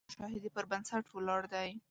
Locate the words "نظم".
0.07-0.11